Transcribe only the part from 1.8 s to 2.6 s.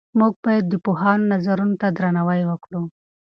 ته درناوی